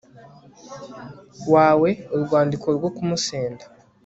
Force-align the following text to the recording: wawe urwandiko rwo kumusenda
wawe 1.53 1.89
urwandiko 2.15 2.67
rwo 2.77 2.89
kumusenda 2.95 3.65